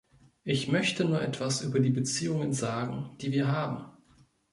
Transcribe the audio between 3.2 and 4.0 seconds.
die wir haben.